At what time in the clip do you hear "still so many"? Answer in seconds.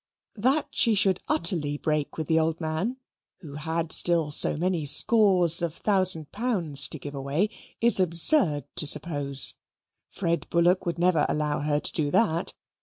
3.93-4.83